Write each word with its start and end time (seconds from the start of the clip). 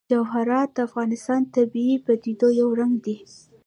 جواهرات 0.11 0.69
د 0.73 0.77
افغانستان 0.87 1.41
د 1.45 1.51
طبیعي 1.55 1.95
پدیدو 2.05 2.47
یو 2.59 2.69
رنګ 2.79 2.93
دی. 3.05 3.17